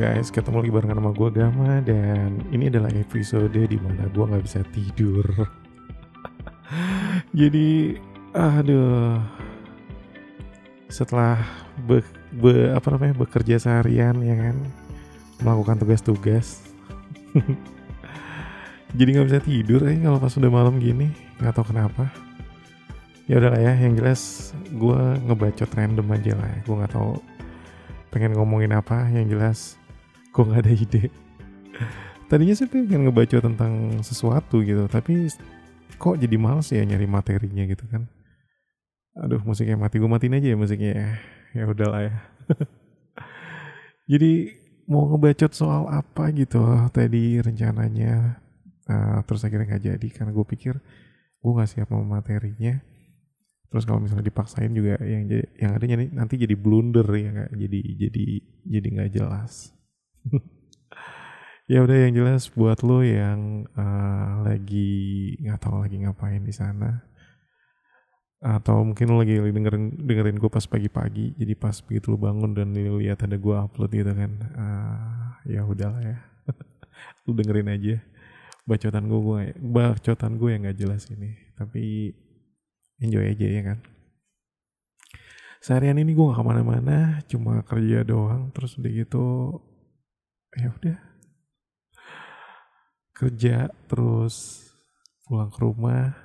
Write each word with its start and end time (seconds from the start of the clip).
guys, 0.00 0.32
ketemu 0.32 0.64
lagi 0.64 0.72
barengan 0.72 0.96
sama 0.96 1.12
gue 1.12 1.28
Gama 1.28 1.72
dan 1.84 2.40
ini 2.56 2.72
adalah 2.72 2.88
episode 2.96 3.52
di 3.52 3.76
mana 3.76 4.08
gue 4.08 4.24
nggak 4.24 4.44
bisa 4.48 4.64
tidur. 4.72 5.28
Jadi, 7.36 8.00
aduh, 8.32 9.20
setelah 10.88 11.44
be, 11.84 12.00
be, 12.32 12.72
apa 12.72 12.96
namanya 12.96 13.12
bekerja 13.12 13.60
seharian 13.60 14.16
ya 14.24 14.40
kan, 14.40 14.56
melakukan 15.44 15.84
tugas-tugas, 15.84 16.64
jadi 18.96 19.08
nggak 19.20 19.28
bisa 19.28 19.40
tidur 19.44 19.84
ya 19.84 20.00
kalau 20.00 20.16
pas 20.16 20.32
udah 20.32 20.48
malam 20.48 20.80
gini, 20.80 21.12
nggak 21.44 21.60
tahu 21.60 21.76
kenapa. 21.76 22.08
Ya 23.28 23.36
udahlah 23.36 23.60
ya, 23.60 23.76
yang 23.76 24.00
jelas 24.00 24.56
gue 24.72 25.00
ngebacot 25.28 25.68
random 25.76 26.08
aja 26.08 26.32
lah. 26.40 26.48
Ya. 26.48 26.58
Gue 26.64 26.74
nggak 26.80 26.92
tahu 26.96 27.20
pengen 28.10 28.32
ngomongin 28.32 28.72
apa 28.72 29.06
yang 29.12 29.28
jelas 29.28 29.79
gue 30.30 30.42
nggak 30.46 30.62
ada 30.62 30.72
ide? 30.72 31.02
Tadinya 32.30 32.54
sih 32.54 32.70
pengen 32.70 33.10
ngebaca 33.10 33.42
tentang 33.42 33.98
sesuatu 34.06 34.62
gitu 34.62 34.86
tapi 34.86 35.26
kok 35.98 36.14
jadi 36.14 36.36
males 36.38 36.70
ya 36.70 36.86
nyari 36.86 37.10
materinya 37.10 37.66
gitu 37.66 37.84
kan? 37.90 38.06
Aduh 39.18 39.42
musiknya 39.42 39.74
mati. 39.74 39.98
Gue 39.98 40.06
matiin 40.06 40.38
aja 40.38 40.48
ya 40.54 40.56
musiknya 40.56 40.90
ya. 40.94 41.10
Ya 41.50 41.64
udahlah 41.66 42.06
ya. 42.06 42.14
Jadi 44.10 44.54
mau 44.86 45.10
ngebacot 45.10 45.50
soal 45.54 45.90
apa 45.90 46.30
gitu 46.30 46.62
tadi 46.94 47.42
rencananya? 47.42 48.38
Uh, 48.90 49.22
terus 49.22 49.46
akhirnya 49.46 49.70
nggak 49.70 49.86
jadi 49.86 50.08
karena 50.10 50.34
gue 50.34 50.46
pikir 50.50 50.74
gue 51.38 51.52
nggak 51.54 51.70
siap 51.70 51.90
sama 51.90 52.18
materinya. 52.18 52.78
Terus 53.70 53.86
kalau 53.86 54.02
misalnya 54.02 54.26
dipaksain 54.26 54.74
juga 54.74 54.98
yang 55.02 55.30
yang 55.58 55.78
ada 55.78 55.86
nanti 56.10 56.34
jadi 56.38 56.58
blunder 56.58 57.06
ya 57.14 57.30
nggak? 57.30 57.50
Jadi 57.54 57.80
jadi 58.02 58.24
jadi 58.66 58.86
nggak 58.98 59.10
jelas 59.14 59.79
ya 61.70 61.84
udah 61.86 61.96
yang 62.08 62.12
jelas 62.16 62.50
buat 62.50 62.82
lo 62.82 63.04
yang 63.04 63.68
uh, 63.78 64.42
lagi 64.42 65.36
nggak 65.40 65.60
tahu 65.60 65.86
lagi 65.86 65.96
ngapain 66.02 66.42
di 66.42 66.54
sana 66.54 67.06
atau 68.40 68.80
mungkin 68.80 69.12
lo 69.12 69.20
lagi 69.20 69.36
dengerin 69.36 70.00
dengerin 70.00 70.40
gue 70.40 70.48
pas 70.48 70.64
pagi-pagi 70.64 71.36
jadi 71.36 71.52
pas 71.60 71.76
begitu 71.84 72.08
lo 72.08 72.16
bangun 72.16 72.56
dan 72.56 72.72
lihat 72.72 73.20
ada 73.28 73.36
gue 73.36 73.52
upload 73.52 73.92
gitu 73.92 74.12
kan 74.16 74.32
uh, 74.56 75.30
ya 75.44 75.64
udahlah 75.64 76.00
ya. 76.00 76.18
Lo 77.28 77.32
dengerin 77.36 77.68
aja. 77.68 77.96
Bacotan 78.64 79.08
gue 79.08 79.20
gue 79.20 79.42
bacotan 79.60 80.36
gue 80.36 80.48
yang 80.52 80.62
nggak 80.64 80.78
jelas 80.78 81.08
ini 81.12 81.36
tapi 81.56 82.12
enjoy 83.00 83.24
aja 83.28 83.46
ya 83.46 83.62
kan. 83.64 83.78
Seharian 85.60 86.00
ini 86.00 86.16
gue 86.16 86.24
gak 86.24 86.40
ke 86.40 86.44
mana-mana 86.44 87.20
cuma 87.28 87.60
kerja 87.60 88.00
doang 88.00 88.48
terus 88.56 88.80
udah 88.80 88.88
gitu 88.88 89.60
ya 90.56 90.68
udah. 90.74 90.98
Kerja 93.14 93.68
terus 93.86 94.66
pulang 95.28 95.52
ke 95.52 95.58
rumah. 95.60 96.16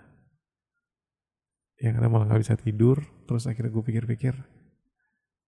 Yang 1.78 1.96
ada 2.00 2.08
malah 2.08 2.26
gak 2.32 2.42
bisa 2.42 2.56
tidur. 2.56 3.04
Terus 3.28 3.46
akhirnya 3.46 3.74
gue 3.74 3.84
pikir-pikir 3.84 4.34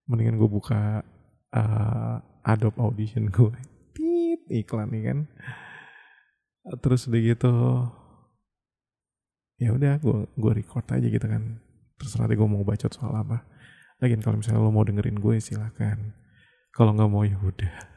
mendingan 0.08 0.39
gue 0.39 0.50
buka 0.50 1.03
uh, 1.52 2.17
Adobe 2.48 2.80
Audition 2.80 3.28
gue 3.28 3.52
tit 3.95 4.42
iklan 4.52 4.92
nih 4.92 5.04
kan. 5.14 5.20
Terus 6.83 7.08
udah 7.08 7.21
gitu 7.23 7.54
ya 9.58 9.73
udah 9.73 9.98
gue 9.98 10.17
gue 10.36 10.52
record 10.54 10.86
aja 10.92 11.08
gitu 11.08 11.26
kan. 11.26 11.64
Terserah 11.98 12.30
deh 12.30 12.37
gue 12.37 12.49
mau 12.49 12.61
bacot 12.61 12.92
soal 12.92 13.16
apa. 13.16 13.48
Lagian 13.98 14.21
kalau 14.21 14.37
misalnya 14.37 14.61
lo 14.61 14.70
mau 14.70 14.86
dengerin 14.86 15.17
gue 15.17 15.42
silahkan 15.42 15.98
kalau 16.70 16.93
nggak 16.93 17.10
mau 17.10 17.26
ya 17.26 17.33
udah 17.42 17.96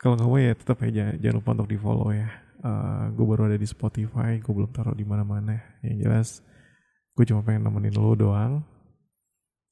kalau 0.00 0.16
mau 0.16 0.40
ya 0.40 0.56
tetap 0.56 0.80
aja 0.80 1.12
jangan 1.20 1.44
lupa 1.44 1.52
untuk 1.52 1.68
di 1.68 1.76
follow 1.76 2.08
ya. 2.08 2.32
Uh, 2.60 2.68
eh, 2.68 3.02
gue 3.12 3.24
baru 3.24 3.52
ada 3.52 3.56
di 3.60 3.68
Spotify 3.68 4.40
gue 4.40 4.52
belum 4.52 4.72
taruh 4.72 4.96
di 4.96 5.04
mana-mana. 5.04 5.60
Yang 5.84 5.96
jelas 6.00 6.28
gue 7.12 7.24
cuma 7.28 7.44
pengen 7.44 7.68
nemenin 7.68 8.00
lo 8.00 8.16
doang. 8.16 8.64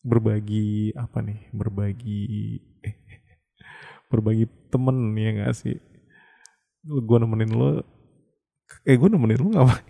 Berbagi 0.05 0.93
apa 0.93 1.25
nih? 1.25 1.49
Berbagi 1.49 2.61
eh, 2.85 2.95
berbagi 4.13 4.45
temen 4.69 5.17
ya 5.17 5.31
gak 5.49 5.53
sih? 5.57 5.81
Gue 6.85 7.17
nemenin 7.17 7.53
lo 7.57 7.81
eh 8.85 9.01
gue 9.01 9.09
nemenin 9.09 9.41
lu 9.41 9.49
ngapain? 9.57 9.81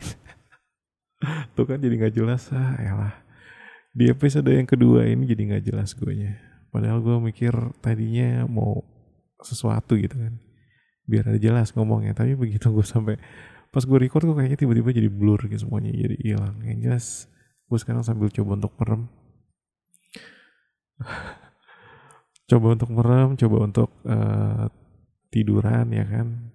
Tuh 1.58 1.66
kan 1.66 1.82
jadi 1.82 1.98
nggak 1.98 2.14
jelas 2.14 2.46
ah 2.54 2.78
lah. 2.78 3.14
Di 3.90 4.06
episode 4.06 4.54
yang 4.54 4.70
kedua 4.70 5.02
ini 5.02 5.26
jadi 5.26 5.42
nggak 5.50 5.64
jelas 5.66 5.98
gue 5.98 6.14
nya 6.14 6.38
padahal 6.68 7.00
gue 7.00 7.16
mikir 7.32 7.52
tadinya 7.80 8.44
mau 8.44 8.84
sesuatu 9.42 9.94
gitu 9.98 10.16
kan. 10.18 10.34
Biar 11.08 11.24
ada 11.28 11.40
jelas 11.40 11.72
ngomongnya 11.72 12.12
tapi 12.12 12.36
begitu 12.36 12.68
gue 12.70 12.84
sampai 12.84 13.16
pas 13.68 13.84
gue 13.84 13.98
record 14.00 14.24
kok 14.24 14.36
kayaknya 14.36 14.58
tiba-tiba 14.58 14.90
jadi 14.92 15.08
blur 15.12 15.40
gitu 15.48 15.68
semuanya 15.68 15.92
jadi 15.92 16.16
hilang. 16.20 16.56
Yang 16.64 16.78
jelas 16.84 17.04
gue 17.68 17.78
sekarang 17.80 18.02
sambil 18.04 18.28
coba 18.32 18.50
untuk 18.58 18.72
merem. 18.80 19.02
Coba 22.48 22.72
untuk 22.72 22.88
merem 22.88 23.36
coba 23.36 23.56
untuk 23.60 23.92
uh, 24.08 24.72
tiduran 25.28 25.92
ya 25.92 26.00
kan. 26.08 26.48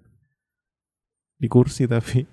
Di 1.38 1.45
kursi 1.45 1.85
tapi 1.94 2.25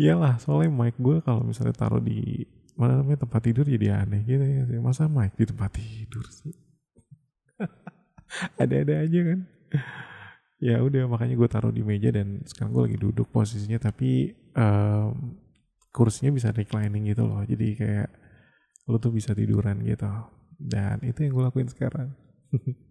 iyalah 0.00 0.40
soalnya 0.40 0.72
mic 0.72 0.96
gue 0.96 1.20
kalau 1.20 1.44
misalnya 1.44 1.76
taruh 1.76 2.00
di 2.00 2.48
mana 2.80 3.04
namanya 3.04 3.28
tempat 3.28 3.40
tidur 3.44 3.68
jadi 3.68 4.00
aneh 4.00 4.24
gitu 4.24 4.40
ya 4.40 4.80
masa 4.80 5.04
mic 5.04 5.36
di 5.36 5.44
tempat 5.44 5.76
tidur 5.76 6.24
sih 6.32 6.56
ada-ada 8.60 9.04
aja 9.04 9.20
kan. 9.34 9.40
Ya 10.60 10.84
udah 10.84 11.08
makanya 11.08 11.40
gue 11.40 11.48
taruh 11.48 11.72
di 11.72 11.80
meja 11.80 12.12
dan 12.12 12.44
sekarang 12.44 12.76
gue 12.76 12.82
lagi 12.90 12.98
duduk 13.00 13.32
posisinya 13.32 13.80
tapi 13.80 14.36
um, 14.52 15.40
kursinya 15.88 16.30
bisa 16.34 16.52
reclining 16.52 17.08
gitu 17.08 17.24
loh. 17.24 17.40
Jadi 17.46 17.78
kayak 17.80 18.08
lo 18.90 19.00
tuh 19.00 19.14
bisa 19.14 19.32
tiduran 19.32 19.80
gitu. 19.82 20.10
Dan 20.60 21.00
itu 21.06 21.24
yang 21.24 21.32
gue 21.32 21.44
lakuin 21.48 21.70
sekarang. 21.70 22.12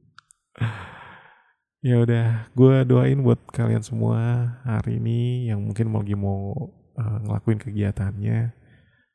Ya 1.80 1.96
udah, 2.04 2.52
gue 2.60 2.84
doain 2.84 3.24
buat 3.24 3.40
kalian 3.56 3.80
semua 3.80 4.52
hari 4.68 5.00
ini 5.00 5.48
yang 5.48 5.64
mungkin 5.64 5.88
mau 5.88 6.04
lagi 6.04 6.12
mau 6.12 6.52
uh, 7.00 7.18
ngelakuin 7.24 7.56
kegiatannya, 7.56 8.52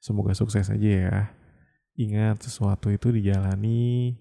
semoga 0.01 0.33
sukses 0.33 0.73
aja 0.73 0.89
ya. 0.89 1.19
Ingat 2.01 2.49
sesuatu 2.49 2.89
itu 2.89 3.13
dijalani, 3.13 4.17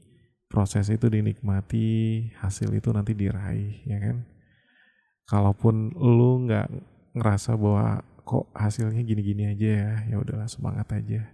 proses 0.53 0.85
itu 0.93 1.09
dinikmati, 1.09 2.29
hasil 2.37 2.69
itu 2.77 2.93
nanti 2.93 3.17
diraih, 3.17 3.81
ya 3.89 3.97
kan? 3.97 4.21
Kalaupun 5.25 5.97
lu 5.97 6.45
nggak 6.45 6.69
ngerasa 7.17 7.57
bahwa 7.57 8.05
kok 8.21 8.53
hasilnya 8.53 9.01
gini-gini 9.01 9.49
aja 9.49 9.69
ya, 9.73 9.93
ya 10.13 10.15
udahlah 10.21 10.45
semangat 10.45 10.85
aja. 10.93 11.25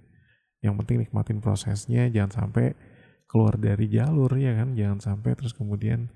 Yang 0.64 0.74
penting 0.80 0.98
nikmatin 1.04 1.44
prosesnya, 1.44 2.08
jangan 2.08 2.32
sampai 2.32 2.80
keluar 3.28 3.60
dari 3.60 3.92
jalur 3.92 4.32
ya 4.40 4.56
kan, 4.56 4.72
jangan 4.80 5.04
sampai 5.04 5.36
terus 5.36 5.52
kemudian 5.52 6.08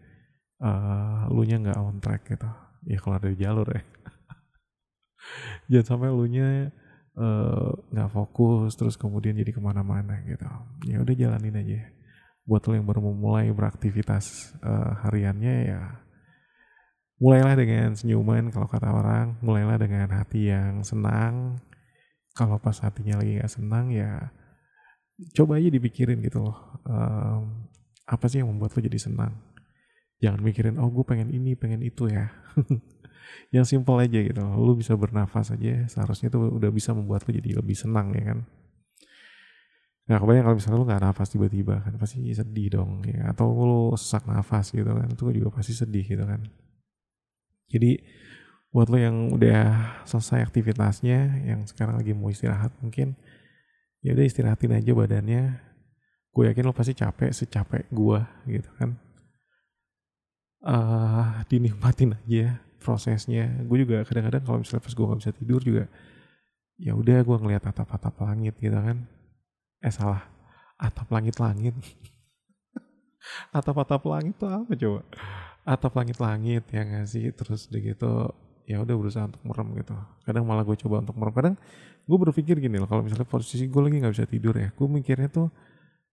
uh, 0.63 1.27
lu 1.27 1.43
nya 1.43 1.59
nggak 1.59 1.79
on 1.83 1.99
track 1.99 2.23
gitu. 2.31 2.47
Ya 2.87 3.03
keluar 3.03 3.19
dari 3.19 3.35
jalur 3.35 3.67
ya. 3.67 3.83
Jangan 5.71 5.87
sampai 5.87 6.09
lu 6.11 6.27
nya 6.27 6.67
eh, 7.15 7.69
nggak 7.95 8.09
uh, 8.09 8.11
fokus 8.11 8.75
terus 8.75 8.99
kemudian 8.99 9.39
jadi 9.39 9.55
ke 9.55 9.63
mana-mana 9.63 10.19
gitu. 10.27 10.43
Ya 10.91 10.99
udah 10.99 11.15
jalanin 11.15 11.55
aja 11.55 12.02
buat 12.43 12.63
lo 12.67 12.75
yang 12.75 12.87
baru 12.87 12.99
memulai 12.99 13.47
beraktivitas 13.55 14.51
uh, 14.59 14.99
hariannya 15.07 15.55
ya 15.63 15.81
mulailah 17.23 17.55
dengan 17.55 17.95
senyuman 17.95 18.51
kalau 18.51 18.67
kata 18.67 18.91
orang 18.91 19.39
mulailah 19.39 19.79
dengan 19.79 20.11
hati 20.11 20.51
yang 20.51 20.83
senang. 20.83 21.63
Kalau 22.33 22.57
pas 22.57 22.75
hatinya 22.81 23.21
lagi 23.21 23.37
nggak 23.37 23.51
senang 23.51 23.93
ya 23.93 24.33
coba 25.37 25.61
aja 25.61 25.69
dipikirin 25.69 26.17
gitu 26.25 26.41
loh 26.41 26.57
um, 26.89 27.69
apa 28.09 28.25
sih 28.25 28.41
yang 28.41 28.49
membuat 28.49 28.73
lo 28.75 28.81
jadi 28.83 28.99
senang? 28.99 29.37
Jangan 30.19 30.41
mikirin 30.41 30.75
oh 30.81 30.89
gue 30.89 31.05
pengen 31.05 31.29
ini 31.31 31.55
pengen 31.55 31.79
itu 31.79 32.09
ya. 32.09 32.33
Yang 33.55 33.77
simpel 33.77 34.01
aja 34.01 34.19
gitu 34.19 34.41
lu 34.41 34.73
bisa 34.73 34.97
bernafas 34.97 35.53
aja 35.53 35.85
seharusnya 35.87 36.27
itu 36.33 36.41
udah 36.41 36.69
bisa 36.73 36.91
membuat 36.91 37.23
lu 37.29 37.37
jadi 37.37 37.61
lebih 37.61 37.77
senang 37.77 38.11
ya 38.17 38.33
kan 38.33 38.39
Nah 40.03 40.19
kebayang 40.19 40.43
kalau 40.43 40.57
misalnya 40.59 40.77
lu 40.79 40.85
gak 40.85 41.03
nafas 41.03 41.29
tiba-tiba 41.31 41.79
kan 41.79 41.95
pasti 41.95 42.19
sedih 42.35 42.67
dong 42.75 43.07
ya. 43.07 43.31
Atau 43.31 43.55
lu 43.55 43.95
sesak 43.95 44.27
nafas 44.27 44.75
gitu 44.75 44.87
kan 44.87 45.07
itu 45.07 45.23
juga 45.31 45.49
pasti 45.53 45.71
sedih 45.71 46.03
gitu 46.03 46.23
kan. 46.27 46.43
Jadi 47.71 48.03
buat 48.73 48.89
lo 48.89 48.97
yang 48.99 49.31
udah 49.31 50.03
selesai 50.03 50.43
aktivitasnya 50.43 51.45
yang 51.45 51.63
sekarang 51.69 52.01
lagi 52.01 52.11
mau 52.11 52.33
istirahat 52.33 52.73
mungkin 52.81 53.13
ya 54.03 54.11
udah 54.11 54.25
istirahatin 54.27 54.75
aja 54.75 54.91
badannya. 54.91 55.43
Gue 56.33 56.49
yakin 56.49 56.65
lo 56.65 56.73
pasti 56.73 56.97
capek 56.97 57.31
secapek 57.31 57.87
gue 57.93 58.19
gitu 58.49 58.69
kan. 58.75 58.99
Uh, 60.63 61.43
dinikmatin 61.47 62.15
aja 62.17 62.59
prosesnya. 62.83 63.47
Gue 63.63 63.87
juga 63.87 64.03
kadang-kadang 64.03 64.43
kalau 64.43 64.57
misalnya 64.59 64.83
pas 64.83 64.93
gue 64.95 65.05
gak 65.07 65.19
bisa 65.23 65.31
tidur 65.31 65.61
juga 65.63 65.85
ya 66.81 66.97
udah 66.97 67.21
gue 67.21 67.37
ngeliat 67.37 67.63
atap-atap 67.63 68.17
langit 68.25 68.57
gitu 68.57 68.75
kan 68.75 69.05
eh 69.83 69.91
salah. 69.91 70.23
Atap 70.79 71.11
langit-langit. 71.11 71.75
Atap-atap 73.57 74.03
langit 74.07 74.35
tuh 74.39 74.49
apa 74.51 74.71
coba? 74.75 75.01
Atap 75.63 75.93
langit-langit 75.95 76.63
ya 76.71 76.81
nggak 76.87 77.07
sih? 77.07 77.27
Terus 77.35 77.67
udah 77.67 77.81
gitu 77.83 78.11
ya 78.63 78.79
udah 78.79 78.95
berusaha 78.95 79.27
untuk 79.27 79.43
merem 79.43 79.67
gitu. 79.83 79.95
Kadang 80.23 80.43
malah 80.47 80.63
gue 80.63 80.77
coba 80.79 81.03
untuk 81.03 81.15
merem. 81.19 81.33
Kadang 81.35 81.55
gue 82.03 82.17
berpikir 82.19 82.55
gini 82.59 82.79
loh 82.79 82.87
kalau 82.87 83.03
misalnya 83.03 83.27
posisi 83.27 83.67
gue 83.67 83.81
lagi 83.83 83.95
nggak 84.03 84.13
bisa 84.15 84.27
tidur 84.27 84.59
ya 84.59 84.75
gue 84.75 84.87
mikirnya 84.91 85.31
tuh 85.31 85.47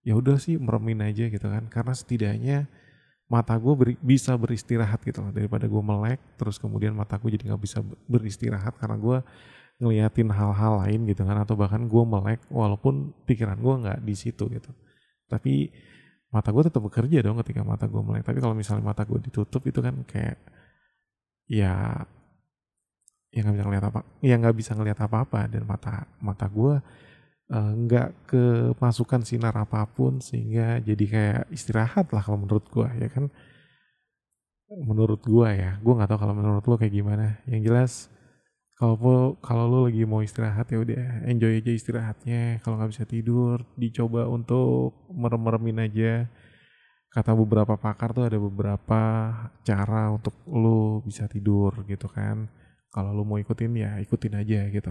ya 0.07 0.15
udah 0.15 0.39
sih 0.39 0.59
meremin 0.59 1.03
aja 1.07 1.31
gitu 1.31 1.47
kan. 1.47 1.67
Karena 1.71 1.93
setidaknya 1.95 2.67
mata 3.31 3.55
gue 3.55 3.73
beri, 3.75 3.93
bisa 4.03 4.35
beristirahat 4.35 4.99
gitu 5.07 5.23
loh. 5.23 5.31
Daripada 5.31 5.67
gue 5.67 5.83
melek 5.83 6.19
terus 6.35 6.59
kemudian 6.59 6.91
mata 6.91 7.15
gue 7.15 7.31
jadi 7.31 7.51
nggak 7.51 7.61
bisa 7.63 7.79
beristirahat 8.07 8.75
karena 8.75 8.99
gue 8.99 9.17
ngeliatin 9.81 10.29
hal-hal 10.29 10.85
lain 10.85 11.09
gitu 11.09 11.25
kan 11.25 11.41
atau 11.41 11.57
bahkan 11.57 11.89
gue 11.89 12.03
melek 12.05 12.45
walaupun 12.53 13.09
pikiran 13.25 13.57
gue 13.57 13.73
nggak 13.81 13.99
di 14.05 14.13
situ 14.13 14.45
gitu. 14.53 14.69
Tapi 15.25 15.73
mata 16.29 16.53
gue 16.53 16.63
tetap 16.69 16.85
bekerja 16.85 17.25
dong 17.25 17.41
ketika 17.41 17.65
mata 17.65 17.89
gue 17.89 17.97
melek. 17.97 18.21
Tapi 18.21 18.37
kalau 18.37 18.53
misalnya 18.53 18.85
mata 18.85 19.01
gue 19.01 19.17
ditutup 19.17 19.65
itu 19.65 19.81
kan 19.81 20.05
kayak 20.05 20.37
ya 21.49 22.05
ya 23.33 23.39
nggak 23.41 23.55
bisa 23.57 23.65
ngeliat 23.65 23.85
apa 23.89 23.99
ya 24.21 24.35
nggak 24.37 24.55
bisa 24.55 24.71
ngeliat 24.77 24.99
apa-apa. 25.01 25.49
Dan 25.49 25.65
mata 25.65 26.05
mata 26.21 26.45
gue 26.45 26.77
eh, 27.49 27.71
nggak 27.81 28.09
uh, 28.37 28.71
kemasukan 28.77 29.21
sinar 29.25 29.57
apa 29.57 29.81
pun 29.89 30.21
sehingga 30.21 30.77
jadi 30.77 31.05
kayak 31.09 31.41
istirahat 31.49 32.13
lah 32.13 32.21
kalau 32.21 32.45
menurut 32.45 32.69
gue 32.69 32.85
ya 33.01 33.09
kan? 33.09 33.33
Menurut 34.71 35.25
gue 35.25 35.49
ya 35.57 35.81
gue 35.81 35.93
nggak 35.97 36.09
tahu 36.13 36.19
kalau 36.21 36.37
menurut 36.37 36.61
lo 36.69 36.77
kayak 36.77 36.93
gimana. 36.93 37.41
Yang 37.49 37.61
jelas 37.65 37.93
kalau 38.81 39.37
kalau 39.45 39.65
lo 39.69 39.79
lagi 39.85 40.01
mau 40.09 40.25
istirahat 40.25 40.65
ya 40.73 40.81
udah 40.81 41.29
enjoy 41.29 41.61
aja 41.61 41.69
istirahatnya. 41.69 42.65
Kalau 42.65 42.81
nggak 42.81 42.91
bisa 42.97 43.05
tidur 43.05 43.61
dicoba 43.77 44.25
untuk 44.25 45.05
merem-meremin 45.13 45.85
aja. 45.85 46.25
Kata 47.13 47.37
beberapa 47.37 47.77
pakar 47.77 48.09
tuh 48.17 48.25
ada 48.25 48.41
beberapa 48.41 49.01
cara 49.61 50.09
untuk 50.09 50.33
lo 50.49 51.05
bisa 51.05 51.29
tidur 51.29 51.85
gitu 51.85 52.09
kan. 52.09 52.49
Kalau 52.89 53.13
lo 53.13 53.21
mau 53.21 53.37
ikutin 53.37 53.69
ya 53.77 54.01
ikutin 54.01 54.33
aja 54.41 54.65
gitu. 54.73 54.89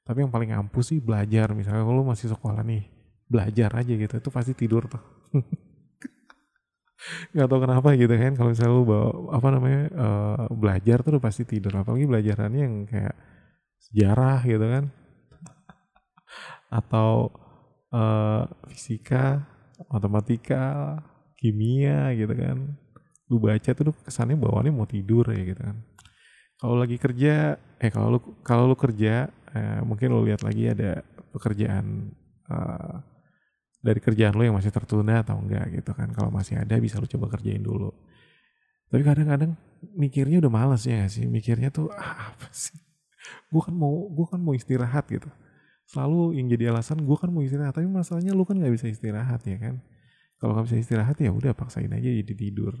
Tapi 0.00 0.24
yang 0.24 0.32
paling 0.32 0.56
ampuh 0.56 0.80
sih 0.80 0.96
belajar. 1.04 1.52
Misalnya 1.52 1.84
kalau 1.84 2.00
lo 2.00 2.08
masih 2.08 2.32
sekolah 2.32 2.64
nih 2.64 2.88
belajar 3.30 3.70
aja 3.78 3.92
gitu 3.94 4.14
itu 4.18 4.30
pasti 4.34 4.52
tidur 4.58 4.90
tuh 4.90 4.98
nggak 7.32 7.48
tahu 7.48 7.60
kenapa 7.64 7.88
gitu 7.96 8.12
kan 8.12 8.32
kalau 8.36 8.50
misalnya 8.52 8.72
lu 8.76 8.84
bawa 8.84 9.08
apa 9.32 9.48
namanya 9.52 9.82
uh, 9.96 10.44
belajar 10.52 10.98
tuh 11.00 11.20
pasti 11.22 11.42
tidur. 11.48 11.72
Apalagi 11.76 12.04
belajarannya 12.06 12.60
yang 12.60 12.76
kayak 12.84 13.16
sejarah 13.90 14.40
gitu 14.44 14.66
kan. 14.66 14.84
Atau 16.70 17.34
uh, 17.90 18.44
fisika 18.68 19.44
matematika 19.88 20.96
kimia 21.40 22.12
gitu 22.14 22.34
kan. 22.36 22.58
Lu 23.32 23.40
baca 23.40 23.70
tuh 23.72 23.94
kesannya 24.04 24.36
bawaannya 24.36 24.72
mau 24.74 24.88
tidur 24.88 25.24
ya 25.32 25.42
gitu 25.42 25.62
kan. 25.62 25.76
Kalau 26.60 26.76
lagi 26.76 27.00
kerja 27.00 27.56
eh 27.80 27.88
kalau 27.88 28.08
lu 28.12 28.20
kalau 28.44 28.68
lu 28.68 28.76
kerja 28.76 29.32
eh, 29.56 29.80
mungkin 29.80 30.12
lu 30.12 30.28
lihat 30.28 30.44
lagi 30.44 30.68
ada 30.68 31.00
pekerjaan 31.32 32.12
uh, 32.52 33.00
dari 33.80 34.00
kerjaan 34.00 34.36
lo 34.36 34.44
yang 34.44 34.56
masih 34.56 34.68
tertunda 34.68 35.24
atau 35.24 35.40
enggak 35.40 35.72
gitu 35.72 35.90
kan. 35.96 36.12
Kalau 36.12 36.28
masih 36.28 36.60
ada 36.60 36.76
bisa 36.76 37.00
lo 37.00 37.08
coba 37.08 37.32
kerjain 37.32 37.64
dulu. 37.64 37.90
Tapi 38.90 39.02
kadang-kadang 39.06 39.56
mikirnya 39.96 40.42
udah 40.44 40.52
males 40.52 40.84
ya 40.84 41.06
gak 41.06 41.12
sih? 41.14 41.24
Mikirnya 41.24 41.72
tuh 41.72 41.88
ah, 41.96 42.34
apa 42.34 42.48
sih? 42.52 42.76
Gue 43.48 43.62
kan 43.64 43.72
mau 43.72 44.10
gue 44.10 44.26
kan 44.28 44.40
mau 44.42 44.52
istirahat 44.52 45.08
gitu. 45.08 45.30
Selalu 45.88 46.38
yang 46.38 46.46
jadi 46.50 46.70
alasan 46.70 47.02
gue 47.02 47.16
kan 47.18 47.30
mau 47.32 47.42
istirahat 47.42 47.74
tapi 47.74 47.88
masalahnya 47.88 48.36
lu 48.36 48.46
kan 48.46 48.54
nggak 48.58 48.74
bisa 48.74 48.86
istirahat 48.90 49.40
ya 49.46 49.56
kan? 49.58 49.80
Kalau 50.38 50.54
nggak 50.56 50.66
bisa 50.70 50.78
istirahat 50.78 51.16
ya 51.18 51.30
udah 51.32 51.52
paksain 51.56 51.90
aja 51.90 52.08
jadi 52.10 52.34
tidur. 52.34 52.74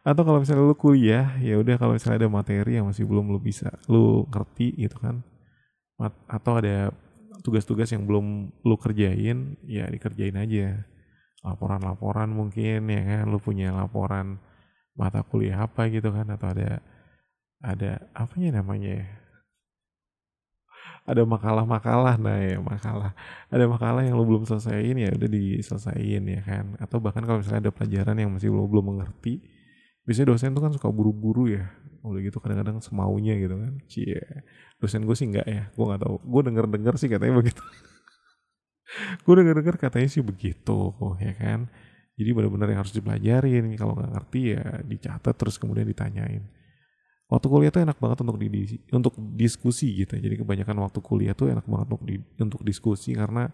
Atau 0.00 0.22
kalau 0.24 0.40
misalnya 0.40 0.64
lu 0.64 0.76
kuliah 0.76 1.36
ya 1.44 1.60
udah 1.60 1.76
kalau 1.76 1.92
misalnya 1.94 2.24
ada 2.24 2.30
materi 2.32 2.80
yang 2.80 2.88
masih 2.88 3.04
belum 3.04 3.28
lu 3.28 3.38
bisa 3.38 3.68
lu 3.86 4.24
ngerti 4.32 4.74
gitu 4.80 4.96
kan. 4.98 5.20
Atau 6.26 6.56
ada 6.56 6.90
tugas-tugas 7.40 7.88
yang 7.92 8.04
belum 8.04 8.52
lu 8.64 8.76
kerjain 8.76 9.56
ya 9.64 9.88
dikerjain 9.88 10.36
aja. 10.36 10.84
Laporan-laporan 11.40 12.28
mungkin 12.28 12.88
ya 12.88 13.02
kan? 13.04 13.24
Lu 13.32 13.40
punya 13.40 13.72
laporan 13.72 14.36
mata 14.96 15.24
kuliah 15.24 15.64
apa 15.64 15.88
gitu 15.88 16.12
kan? 16.12 16.28
Atau 16.28 16.52
ada 16.52 16.84
ada 17.60 18.04
apa 18.12 18.34
ya 18.36 18.52
namanya 18.52 19.04
ya? 19.04 19.08
Ada 21.08 21.24
makalah-makalah 21.24 22.20
nah 22.20 22.38
ya 22.38 22.60
makalah. 22.60 23.16
Ada 23.48 23.64
makalah 23.64 24.04
yang 24.04 24.20
lu 24.20 24.24
belum 24.28 24.44
selesaiin 24.44 25.00
ya 25.00 25.10
udah 25.16 25.30
diselesaiin 25.32 26.24
ya 26.28 26.40
kan? 26.44 26.76
Atau 26.76 27.00
bahkan 27.00 27.24
kalau 27.24 27.40
misalnya 27.40 27.68
ada 27.68 27.72
pelajaran 27.72 28.16
yang 28.20 28.30
masih 28.30 28.52
belum 28.52 28.68
belum 28.68 28.86
mengerti 28.96 29.40
biasanya 30.04 30.32
dosen 30.34 30.52
tuh 30.56 30.62
kan 30.64 30.72
suka 30.72 30.88
buru-buru 30.88 31.50
ya. 31.50 31.68
Udah 32.00 32.20
gitu 32.24 32.40
kadang-kadang 32.40 32.80
semaunya 32.80 33.36
gitu 33.36 33.56
kan. 33.56 33.72
Cie 33.86 34.20
dosen 34.80 35.04
gue 35.04 35.16
sih 35.16 35.28
enggak 35.28 35.46
ya. 35.46 35.62
Gue 35.76 35.84
nggak 35.84 36.00
tahu. 36.02 36.16
Gue 36.24 36.42
denger 36.46 36.66
denger 36.68 36.94
sih 36.96 37.08
katanya 37.08 37.34
begitu. 37.40 37.62
Gue 39.24 39.34
denger 39.38 39.62
denger 39.62 39.76
katanya 39.78 40.08
sih 40.10 40.22
begitu 40.24 40.94
ya 41.22 41.32
kan. 41.38 41.70
Jadi 42.18 42.30
benar-benar 42.36 42.68
yang 42.74 42.80
harus 42.82 42.92
dipelajarin. 42.92 43.64
Kalau 43.78 43.94
nggak 43.94 44.10
ngerti 44.12 44.40
ya 44.56 44.82
dicatat 44.82 45.34
terus 45.38 45.56
kemudian 45.56 45.86
ditanyain. 45.86 46.42
Waktu 47.30 47.46
kuliah 47.46 47.70
tuh 47.70 47.86
enak 47.86 48.02
banget 48.02 48.26
untuk 48.26 48.42
di, 48.42 48.48
untuk 48.90 49.14
diskusi 49.38 49.94
gitu. 50.02 50.18
Jadi 50.18 50.42
kebanyakan 50.42 50.82
waktu 50.82 50.98
kuliah 50.98 51.38
tuh 51.38 51.46
enak 51.54 51.62
banget 51.62 51.86
untuk 51.94 52.02
di, 52.02 52.18
untuk 52.42 52.60
diskusi 52.66 53.14
karena 53.14 53.46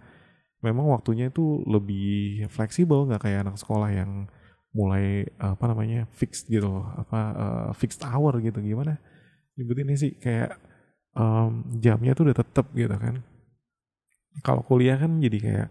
memang 0.65 0.89
waktunya 0.89 1.29
itu 1.29 1.61
lebih 1.69 2.49
fleksibel 2.49 3.05
nggak 3.05 3.29
kayak 3.29 3.45
anak 3.45 3.61
sekolah 3.61 3.93
yang 3.93 4.33
mulai 4.77 5.25
apa 5.41 5.65
namanya 5.73 6.05
fixed 6.13 6.53
gitu 6.53 6.85
apa 6.85 7.19
uh, 7.33 7.71
fixed 7.73 8.05
hour 8.05 8.37
gitu 8.45 8.61
gimana? 8.61 9.01
Nyebutinnya 9.57 9.97
sih 9.97 10.13
kayak 10.21 10.61
um, 11.17 11.65
jamnya 11.81 12.13
tuh 12.13 12.29
udah 12.29 12.37
tetep 12.37 12.67
gitu 12.77 12.93
kan. 12.93 13.25
Kalau 14.45 14.61
kuliah 14.61 15.01
kan 15.01 15.17
jadi 15.17 15.39
kayak 15.41 15.69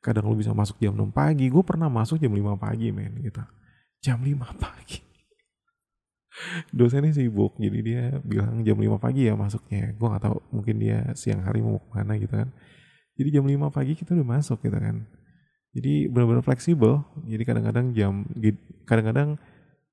kadang 0.00 0.32
lu 0.32 0.40
bisa 0.40 0.56
masuk 0.56 0.80
jam 0.80 0.96
6 0.96 1.12
pagi. 1.12 1.52
Gue 1.52 1.60
pernah 1.60 1.92
masuk 1.92 2.16
jam 2.16 2.32
5 2.32 2.56
pagi 2.56 2.88
men 2.88 3.12
gitu. 3.20 3.44
Jam 4.00 4.24
5 4.24 4.32
pagi. 4.64 5.04
Dosennya 6.72 7.16
sibuk 7.16 7.56
jadi 7.56 7.78
dia 7.80 8.02
bilang 8.24 8.64
jam 8.64 8.80
5 8.80 8.96
pagi 8.96 9.28
ya 9.28 9.36
masuknya. 9.36 9.92
Gue 9.92 10.08
nggak 10.08 10.24
tahu 10.24 10.36
mungkin 10.48 10.80
dia 10.80 11.12
siang 11.12 11.44
hari 11.44 11.60
mau 11.60 11.76
ke 11.76 11.88
mana 11.92 12.16
gitu 12.16 12.32
kan. 12.32 12.48
Jadi 13.20 13.28
jam 13.28 13.44
5 13.44 13.68
pagi 13.68 13.92
kita 13.92 14.16
udah 14.16 14.28
masuk 14.40 14.64
gitu 14.64 14.80
kan 14.80 15.04
jadi 15.76 16.08
benar-benar 16.08 16.40
fleksibel. 16.40 17.04
Jadi 17.28 17.42
kadang-kadang 17.44 17.92
jam 17.92 18.24
kadang-kadang 18.88 19.36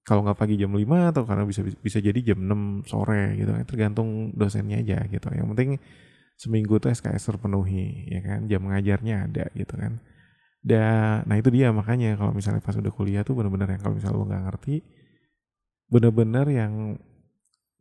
kalau 0.07 0.23
nggak 0.23 0.39
pagi 0.39 0.55
jam 0.55 0.71
5 0.71 1.11
atau 1.11 1.23
karena 1.27 1.43
bisa 1.43 1.59
bisa 1.63 1.99
jadi 1.99 2.19
jam 2.23 2.39
6 2.39 2.87
sore 2.87 3.35
gitu 3.35 3.51
kan 3.51 3.63
tergantung 3.67 4.31
dosennya 4.31 4.79
aja 4.79 5.03
gitu. 5.11 5.27
Yang 5.35 5.47
penting 5.51 5.69
seminggu 6.39 6.79
tuh 6.79 6.91
SKS 6.95 7.35
terpenuhi 7.35 8.07
ya 8.07 8.23
kan? 8.23 8.47
Jam 8.47 8.63
ngajarnya 8.63 9.27
ada 9.27 9.45
gitu 9.51 9.75
kan. 9.75 9.99
Dan 10.63 11.27
nah 11.27 11.35
itu 11.35 11.51
dia 11.51 11.75
makanya 11.75 12.15
kalau 12.15 12.31
misalnya 12.31 12.63
pas 12.63 12.79
udah 12.79 12.93
kuliah 12.95 13.27
tuh 13.27 13.35
bener-bener 13.35 13.75
yang 13.75 13.81
kalau 13.83 13.99
misalnya 13.99 14.15
lu 14.15 14.25
nggak 14.31 14.43
ngerti 14.47 14.75
bener-bener 15.91 16.47
yang 16.47 16.73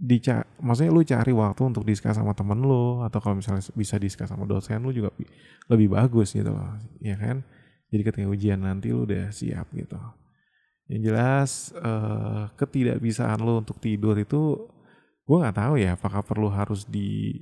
dica 0.02 0.42
maksudnya 0.58 0.90
lu 0.90 1.06
cari 1.06 1.30
waktu 1.30 1.62
untuk 1.62 1.86
diskus 1.86 2.18
sama 2.18 2.34
temen 2.34 2.58
lu 2.58 3.06
atau 3.06 3.22
kalau 3.22 3.38
misalnya 3.38 3.62
bisa 3.78 4.02
diskus 4.02 4.26
sama 4.26 4.50
dosen 4.50 4.82
lu 4.82 4.90
juga 4.90 5.14
lebih 5.70 5.94
bagus 5.94 6.34
gitu 6.34 6.50
loh 6.50 6.74
ya 6.98 7.14
kan 7.14 7.46
jadi 7.92 8.02
ketika 8.08 8.24
ujian 8.24 8.64
nanti 8.64 8.88
lu 8.88 9.04
udah 9.04 9.28
siap 9.28 9.68
gitu. 9.76 10.00
Yang 10.88 11.02
jelas 11.12 11.50
uh, 11.76 12.48
ketidakbisaan 12.56 13.36
lo 13.44 13.60
untuk 13.60 13.76
tidur 13.84 14.16
itu 14.16 14.64
gue 15.22 15.36
nggak 15.36 15.56
tahu 15.60 15.74
ya 15.76 15.94
apakah 15.94 16.24
perlu 16.24 16.48
harus 16.48 16.88
di 16.88 17.36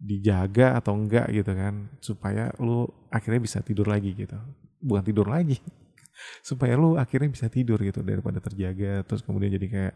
dijaga 0.00 0.80
atau 0.80 0.96
enggak 0.96 1.28
gitu 1.28 1.52
kan. 1.52 1.92
Supaya 2.00 2.48
lo 2.56 3.04
akhirnya 3.12 3.44
bisa 3.44 3.60
tidur 3.60 3.84
lagi 3.84 4.16
gitu. 4.16 4.40
Bukan 4.80 5.04
tidur 5.04 5.28
lagi. 5.28 5.60
Supaya 6.48 6.72
lo 6.80 6.96
akhirnya 6.96 7.28
bisa 7.28 7.52
tidur 7.52 7.76
gitu 7.84 8.00
daripada 8.00 8.40
terjaga. 8.40 9.04
Terus 9.04 9.20
kemudian 9.20 9.52
jadi 9.52 9.66
kayak 9.68 9.94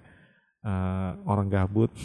uh, 0.60 1.10
orang 1.24 1.48
gabut. 1.48 1.88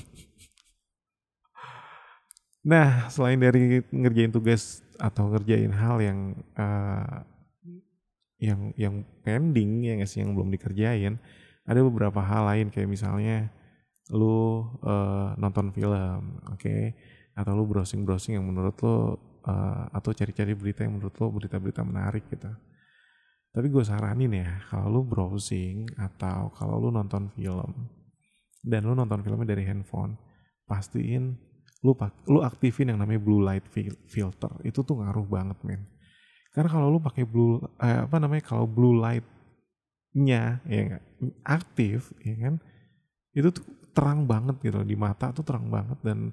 Nah 2.61 3.09
selain 3.09 3.41
dari 3.41 3.81
ngerjain 3.89 4.29
tugas 4.29 4.85
atau 5.01 5.33
ngerjain 5.33 5.73
hal 5.73 5.97
yang 5.97 6.37
uh, 6.53 7.25
yang 8.41 8.73
yang 8.73 9.05
pending 9.21 9.85
ya 9.85 9.93
nggak 10.01 10.09
sih 10.09 10.25
yang 10.25 10.33
belum 10.33 10.49
dikerjain 10.49 11.21
ada 11.61 11.79
beberapa 11.85 12.19
hal 12.25 12.49
lain 12.49 12.67
kayak 12.73 12.89
misalnya 12.89 13.53
lu 14.09 14.65
uh, 14.81 15.37
nonton 15.37 15.69
film 15.69 16.41
oke 16.49 16.57
okay? 16.57 16.97
atau 17.37 17.53
lu 17.53 17.69
browsing 17.69 18.01
browsing 18.01 18.41
yang 18.41 18.45
menurut 18.49 18.73
lu 18.81 19.13
uh, 19.45 19.85
atau 19.93 20.11
cari-cari 20.11 20.57
berita 20.57 20.81
yang 20.81 20.97
menurut 20.97 21.13
lu 21.21 21.27
berita-berita 21.37 21.85
menarik 21.85 22.25
gitu 22.33 22.49
tapi 23.53 23.67
gue 23.69 23.83
saranin 23.85 24.33
ya 24.33 24.49
kalau 24.73 24.89
lu 24.89 25.01
browsing 25.05 25.85
atau 26.01 26.49
kalau 26.57 26.81
lu 26.81 26.89
nonton 26.89 27.29
film 27.37 27.93
dan 28.65 28.81
lu 28.89 28.97
nonton 28.97 29.21
filmnya 29.21 29.53
dari 29.53 29.69
handphone 29.69 30.17
pastiin 30.65 31.37
lu 31.85 31.93
lu 32.25 32.41
aktifin 32.41 32.89
yang 32.89 32.99
namanya 33.01 33.21
blue 33.21 33.41
light 33.41 33.65
filter 34.09 34.53
itu 34.65 34.81
tuh 34.81 34.97
ngaruh 34.97 35.29
banget 35.29 35.57
men 35.61 35.85
karena 36.51 36.69
kalau 36.69 36.87
lu 36.91 36.99
pakai 36.99 37.23
blue 37.23 37.63
eh, 37.79 38.05
apa 38.05 38.17
namanya 38.19 38.43
kalau 38.43 38.67
blue 38.67 38.99
light-nya 38.99 40.59
ya 40.67 40.81
gak, 40.97 41.03
aktif 41.47 42.11
ya 42.21 42.35
kan 42.37 42.55
itu 43.31 43.47
tuh 43.51 43.63
terang 43.91 44.27
banget 44.27 44.59
gitu 44.63 44.83
di 44.83 44.95
mata 44.95 45.31
tuh 45.31 45.43
terang 45.43 45.67
banget 45.71 45.99
dan 46.03 46.31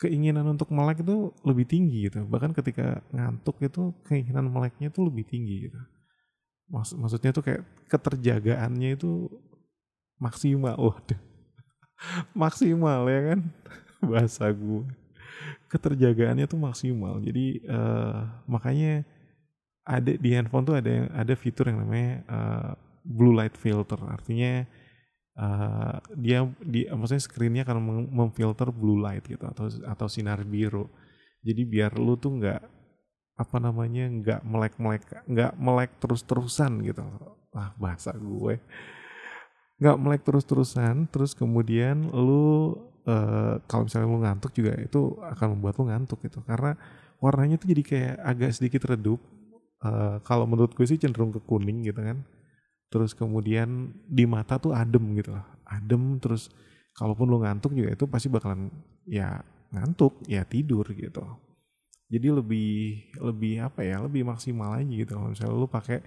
keinginan 0.00 0.48
untuk 0.48 0.72
melek 0.72 1.04
itu 1.04 1.28
lebih 1.44 1.68
tinggi 1.68 2.08
gitu. 2.08 2.24
Bahkan 2.24 2.56
ketika 2.56 3.04
ngantuk 3.12 3.60
itu 3.60 3.92
keinginan 4.08 4.48
meleknya 4.48 4.88
tuh 4.88 5.12
lebih 5.12 5.28
tinggi 5.28 5.68
gitu. 5.68 5.76
Maksud, 6.72 6.96
maksudnya 6.96 7.30
tuh 7.36 7.44
kayak 7.44 7.62
keterjagaannya 7.92 8.96
itu 8.96 9.28
maksimal 10.16 10.72
waduh. 10.80 11.20
Maksimal 12.42 13.04
ya 13.12 13.20
kan? 13.32 13.40
Bahasa 14.10 14.48
gue 14.48 14.88
keterjagaannya 15.68 16.48
tuh 16.48 16.58
maksimal. 16.58 17.20
Jadi 17.20 17.60
uh, 17.68 18.24
makanya 18.48 19.04
ada 19.84 20.12
di 20.12 20.30
handphone 20.36 20.64
tuh 20.66 20.76
ada 20.76 21.08
ada 21.12 21.34
fitur 21.34 21.72
yang 21.72 21.82
namanya 21.84 22.12
uh, 22.28 22.72
blue 23.04 23.32
light 23.32 23.56
filter. 23.56 23.96
Artinya 23.96 24.64
uh, 25.40 25.96
dia 26.14 26.44
di 26.60 26.86
maksudnya 26.90 27.22
screennya 27.22 27.62
akan 27.64 28.08
memfilter 28.12 28.68
blue 28.70 29.00
light 29.00 29.24
gitu 29.24 29.44
atau 29.48 29.66
atau 29.66 30.06
sinar 30.06 30.44
biru. 30.44 30.88
Jadi 31.40 31.62
biar 31.64 31.96
lu 31.96 32.20
tuh 32.20 32.36
nggak 32.36 32.60
apa 33.40 33.56
namanya 33.56 34.04
nggak 34.04 34.40
melek 34.44 34.74
melek 34.76 35.02
nggak 35.24 35.52
melek 35.56 35.90
terus 35.96 36.20
terusan 36.28 36.84
gitu. 36.84 37.00
Ah 37.56 37.72
bahasa 37.80 38.12
gue. 38.12 38.60
Nggak 39.80 39.96
melek 39.96 40.22
terus 40.28 40.44
terusan 40.44 41.08
terus 41.08 41.32
kemudian 41.32 42.12
lu 42.12 42.76
uh, 43.08 43.56
kalau 43.64 43.88
misalnya 43.88 44.06
lu 44.12 44.20
ngantuk 44.20 44.52
juga 44.52 44.76
itu 44.76 45.16
akan 45.24 45.56
membuat 45.56 45.80
lu 45.80 45.88
ngantuk 45.88 46.20
gitu. 46.20 46.44
Karena 46.44 46.76
warnanya 47.16 47.56
tuh 47.56 47.72
jadi 47.72 47.82
kayak 47.82 48.14
agak 48.20 48.50
sedikit 48.52 48.84
redup 48.92 49.39
uh, 49.84 50.20
kalau 50.24 50.44
menurut 50.48 50.72
gue 50.76 50.86
sih 50.86 51.00
cenderung 51.00 51.32
ke 51.34 51.40
kuning 51.44 51.84
gitu 51.86 52.00
kan. 52.00 52.22
Terus 52.90 53.14
kemudian 53.14 53.94
di 54.10 54.26
mata 54.26 54.58
tuh 54.58 54.74
adem 54.74 55.14
gitu 55.14 55.30
loh 55.30 55.46
adem 55.70 56.18
terus 56.18 56.50
kalaupun 56.98 57.30
lu 57.30 57.38
ngantuk 57.46 57.70
juga 57.72 57.94
itu 57.94 58.04
pasti 58.10 58.26
bakalan 58.26 58.68
ya 59.06 59.38
ngantuk 59.70 60.18
ya 60.26 60.42
tidur 60.42 60.82
gitu. 60.90 61.22
Jadi 62.10 62.26
lebih 62.26 62.70
lebih 63.22 63.62
apa 63.62 63.86
ya 63.86 64.02
lebih 64.02 64.26
maksimal 64.26 64.74
aja 64.74 64.90
gitu. 64.90 65.14
Kalau 65.14 65.30
misalnya 65.30 65.54
lu 65.54 65.70
pakai 65.70 66.02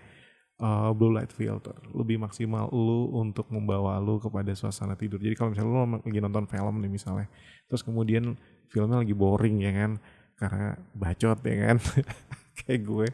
uh, 0.60 0.92
blue 0.92 1.16
light 1.16 1.32
filter 1.32 1.74
lebih 1.96 2.20
maksimal 2.20 2.68
lu 2.76 3.16
untuk 3.16 3.48
membawa 3.48 3.98
lu 4.04 4.20
kepada 4.20 4.52
suasana 4.52 5.00
tidur. 5.00 5.24
Jadi 5.24 5.34
kalau 5.40 5.56
misalnya 5.56 5.72
lu 5.72 5.80
lagi 6.04 6.20
nonton 6.20 6.46
film 6.52 6.76
nih 6.84 6.92
misalnya 6.92 7.28
terus 7.72 7.82
kemudian 7.82 8.36
filmnya 8.68 9.00
lagi 9.00 9.16
boring 9.16 9.64
ya 9.64 9.72
kan 9.72 9.92
karena 10.36 10.76
bacot 10.92 11.40
ya 11.48 11.56
kan 11.72 11.78
kayak 12.60 12.82
gue 12.84 13.08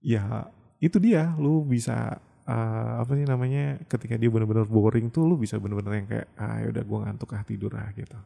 ya 0.00 0.48
itu 0.80 0.96
dia. 0.98 1.36
Lu 1.36 1.64
bisa 1.64 2.18
uh, 2.48 2.92
apa 3.04 3.12
sih 3.14 3.26
namanya 3.28 3.78
ketika 3.86 4.16
dia 4.16 4.32
benar-benar 4.32 4.66
boring 4.66 5.12
tuh 5.12 5.28
lu 5.28 5.36
bisa 5.36 5.60
benar-benar 5.60 5.92
yang 6.00 6.08
kayak 6.08 6.28
ah 6.40 6.56
ya 6.60 6.66
udah 6.72 6.84
gue 6.84 6.98
ngantuk 7.06 7.30
ah 7.36 7.42
tidur 7.44 7.72
ah 7.76 7.88
gitu. 7.92 8.18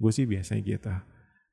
Gue 0.00 0.10
sih 0.10 0.24
biasanya 0.24 0.62
gitu. 0.64 0.90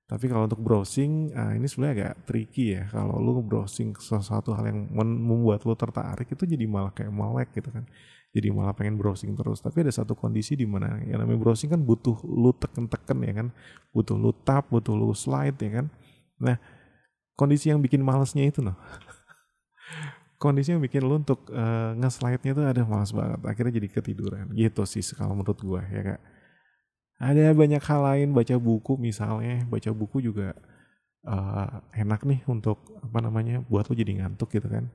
Tapi 0.07 0.31
kalau 0.31 0.47
untuk 0.47 0.63
browsing 0.63 1.35
uh, 1.35 1.51
ini 1.51 1.67
sebenarnya 1.67 1.93
agak 1.99 2.13
tricky 2.23 2.79
ya. 2.79 2.87
Kalau 2.87 3.19
lu 3.19 3.43
browsing 3.43 3.91
sesuatu 3.99 4.55
hal 4.55 4.71
yang 4.71 4.87
membuat 4.95 5.67
lu 5.67 5.75
tertarik 5.75 6.31
itu 6.31 6.43
jadi 6.47 6.63
malah 6.63 6.95
kayak 6.95 7.11
melek 7.11 7.51
gitu 7.51 7.67
kan. 7.75 7.83
Jadi 8.31 8.47
malah 8.55 8.71
pengen 8.71 8.95
browsing 8.95 9.35
terus. 9.35 9.59
Tapi 9.59 9.83
ada 9.83 9.91
satu 9.91 10.15
kondisi 10.15 10.55
di 10.55 10.63
mana 10.63 11.03
yang 11.03 11.19
namanya 11.19 11.43
browsing 11.43 11.75
kan 11.75 11.83
butuh 11.83 12.23
lu 12.23 12.55
teken-teken 12.55 13.19
ya 13.19 13.33
kan. 13.35 13.47
Butuh 13.91 14.15
lu 14.15 14.31
tap 14.31 14.71
butuh 14.71 14.95
lu 14.95 15.11
slide 15.11 15.59
ya 15.59 15.83
kan. 15.83 15.85
Nah 16.39 16.55
kondisi 17.37 17.69
yang 17.69 17.79
bikin 17.79 18.01
malesnya 18.01 18.49
itu 18.49 18.65
loh 18.65 18.75
kondisi 20.37 20.69
yang 20.73 20.81
bikin 20.81 21.01
lu 21.01 21.17
untuk 21.17 21.49
uh, 21.49 21.97
nge-slide-nya 21.97 22.53
tuh 22.53 22.65
ada 22.65 22.81
malas 22.85 23.09
banget. 23.09 23.41
Akhirnya 23.43 23.73
jadi 23.81 23.89
ketiduran. 23.89 24.45
Gitu 24.53 24.81
sih 24.85 25.01
kalau 25.17 25.33
menurut 25.33 25.57
gue 25.57 25.81
ya 25.89 26.01
kak. 26.13 26.21
Ada 27.17 27.57
banyak 27.57 27.81
hal 27.81 28.01
lain 28.05 28.27
baca 28.37 28.55
buku 28.61 28.93
misalnya, 29.01 29.65
baca 29.65 29.89
buku 29.89 30.21
juga 30.21 30.53
uh, 31.25 31.81
enak 31.97 32.21
nih 32.29 32.45
untuk 32.45 32.77
apa 33.01 33.17
namanya 33.25 33.65
buat 33.65 33.89
lu 33.89 33.97
jadi 33.97 34.21
ngantuk 34.21 34.53
gitu 34.53 34.69
kan. 34.69 34.85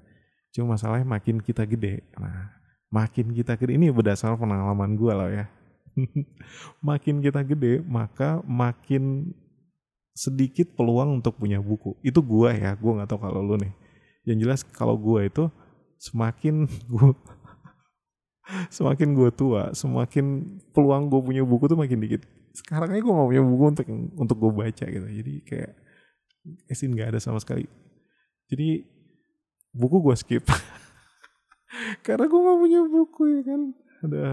Cuma 0.55 0.79
masalahnya 0.79 1.03
makin 1.03 1.43
kita 1.43 1.67
gede. 1.67 2.07
Nah, 2.15 2.55
makin 2.95 3.35
kita 3.35 3.59
gede 3.59 3.75
ini 3.75 3.91
berdasar 3.91 4.39
pengalaman 4.39 4.95
gue 4.95 5.11
loh 5.13 5.31
ya. 5.35 5.51
makin 6.89 7.19
kita 7.19 7.43
gede, 7.43 7.83
maka 7.83 8.39
makin 8.47 9.35
sedikit 10.13 10.77
peluang 10.77 11.21
untuk 11.21 11.41
punya 11.41 11.59
buku. 11.59 11.97
Itu 12.05 12.21
gue 12.21 12.53
ya, 12.53 12.77
gue 12.77 12.93
nggak 12.93 13.09
tahu 13.09 13.21
kalau 13.21 13.41
lu 13.41 13.57
nih. 13.61 13.73
Yang 14.29 14.39
jelas 14.45 14.61
kalau 14.63 14.95
gue 14.97 15.27
itu 15.27 15.45
semakin 15.99 16.69
gue 16.93 17.11
semakin 18.69 19.15
gue 19.17 19.31
tua 19.33 19.71
semakin 19.73 20.59
peluang 20.75 21.09
gue 21.09 21.21
punya 21.23 21.43
buku 21.43 21.65
tuh 21.67 21.79
makin 21.79 21.99
dikit. 22.01 22.23
Sekarang 22.53 22.93
ini 22.93 23.01
gue 23.01 23.09
gak 23.09 23.29
punya 23.33 23.45
buku 23.45 23.65
untuk 23.65 23.87
untuk 24.21 24.37
gue 24.37 24.53
baca 24.53 24.85
gitu. 24.85 25.09
Jadi 25.09 25.35
kayak 25.49 25.73
esin 26.69 26.93
nggak 26.93 27.17
ada 27.17 27.21
sama 27.23 27.41
sekali. 27.41 27.65
Jadi 28.53 28.85
buku 29.73 30.05
gue 30.05 30.15
skip. 30.21 30.45
Karena 32.05 32.29
gue 32.29 32.41
gak 32.45 32.61
punya 32.61 32.81
buku 32.85 33.23
ya 33.33 33.41
kan? 33.49 33.61
Ada 34.05 34.25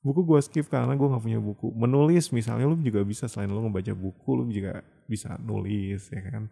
buku 0.00 0.20
gue 0.24 0.40
skip 0.40 0.66
karena 0.72 0.96
gue 0.96 1.08
gak 1.08 1.22
punya 1.24 1.40
buku. 1.40 1.68
Menulis 1.76 2.32
misalnya 2.32 2.64
lu 2.68 2.76
juga 2.80 3.04
bisa 3.04 3.28
selain 3.28 3.52
lu 3.52 3.60
ngebaca 3.68 3.92
buku 3.92 4.30
lu 4.32 4.44
juga 4.48 4.80
bisa 5.04 5.36
nulis 5.40 6.08
ya 6.08 6.20
kan? 6.24 6.48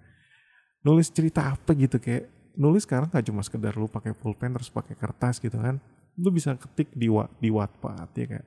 Nulis 0.85 1.09
cerita 1.09 1.57
apa 1.57 1.73
gitu 1.73 1.97
kayak 1.97 2.29
nulis 2.61 2.85
sekarang 2.85 3.09
gak 3.09 3.25
cuma 3.25 3.41
sekedar 3.41 3.75
lu 3.81 3.89
pakai 3.89 4.13
pulpen 4.13 4.53
terus 4.53 4.69
pakai 4.69 4.93
kertas 4.95 5.41
gitu 5.41 5.57
kan. 5.57 5.81
Lu 6.21 6.29
bisa 6.29 6.55
ketik 6.61 6.93
di 6.93 7.09
di 7.41 7.49
Wattpad 7.49 8.11
ya 8.15 8.27
kayak. 8.37 8.47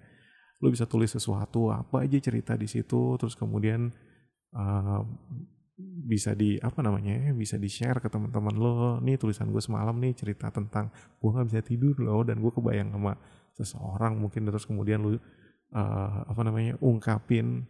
Lu 0.62 0.70
bisa 0.70 0.86
tulis 0.86 1.10
sesuatu 1.10 1.74
apa 1.74 2.06
aja 2.06 2.22
cerita 2.22 2.54
di 2.54 2.70
situ 2.70 3.18
terus 3.18 3.34
kemudian 3.34 3.90
uh, 4.54 5.02
bisa 5.82 6.38
di 6.38 6.62
apa 6.62 6.86
namanya 6.86 7.34
bisa 7.34 7.58
di 7.58 7.66
share 7.66 7.98
ke 7.98 8.06
teman-teman 8.06 8.54
lo. 8.54 9.02
Nih 9.02 9.18
tulisan 9.18 9.50
gue 9.50 9.64
semalam 9.64 9.98
nih 9.98 10.14
cerita 10.14 10.54
tentang 10.54 10.94
gue 10.94 11.30
nggak 11.34 11.48
bisa 11.50 11.62
tidur 11.66 11.98
loh 11.98 12.22
dan 12.22 12.38
gue 12.38 12.54
kebayang 12.54 12.94
sama 12.94 13.18
seseorang 13.56 14.18
mungkin 14.18 14.48
terus 14.48 14.64
kemudian 14.64 15.04
lu 15.04 15.16
uh, 15.16 15.20
apa 16.28 16.42
namanya 16.44 16.76
ungkapin 16.80 17.68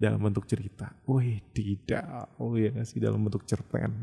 dalam 0.00 0.20
bentuk 0.24 0.48
cerita. 0.48 0.96
Wih, 1.04 1.44
tidak. 1.52 2.32
Oh 2.40 2.56
ya 2.56 2.72
sih 2.88 3.02
dalam 3.02 3.20
bentuk 3.20 3.44
cerpen. 3.44 3.90